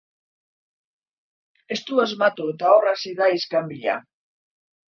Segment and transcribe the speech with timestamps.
[1.77, 3.99] Ez du asmatu eta hor hasi da iskanbila.